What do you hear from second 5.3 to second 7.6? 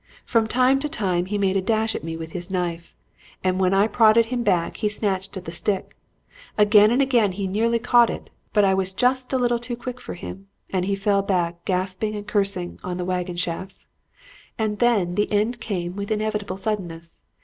at the stick. Again and again he